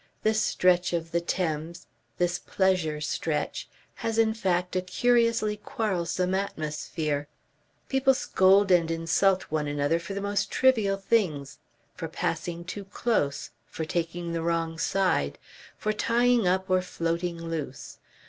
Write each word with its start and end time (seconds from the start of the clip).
This 0.23 0.41
stretch 0.41 0.93
of 0.93 1.11
the 1.11 1.21
Thames, 1.21 1.85
this 2.17 2.39
pleasure 2.39 2.99
stretch, 3.01 3.69
has 4.01 4.17
in 4.17 4.33
fact 4.33 4.75
a 4.75 4.81
curiously 4.81 5.57
quarrelsome 5.57 6.33
atmosphere. 6.33 7.27
People 7.87 8.15
scold 8.15 8.71
and 8.71 8.89
insult 8.89 9.43
one 9.51 9.67
another 9.67 9.99
for 9.99 10.15
the 10.15 10.19
most 10.21 10.49
trivial 10.49 10.97
things, 10.97 11.59
for 11.93 12.07
passing 12.07 12.65
too 12.65 12.85
close, 12.85 13.51
for 13.67 13.85
taking 13.85 14.33
the 14.33 14.41
wrong 14.41 14.79
side, 14.79 15.37
for 15.77 15.93
tying 15.93 16.47
up 16.47 16.67
or 16.67 16.81
floating 16.81 17.37
loose. 17.37 17.99